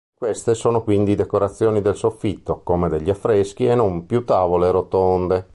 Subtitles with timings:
[0.15, 5.47] Queste sono quindi decorazioni del soffitto, come degli affreschi, e non più tavole rotonde.